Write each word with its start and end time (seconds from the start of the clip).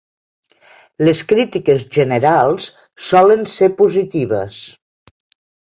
Les 1.07 1.21
crítiques 1.33 1.85
generals 1.99 2.67
solen 3.11 3.47
ser 3.57 3.71
positives. 3.83 4.61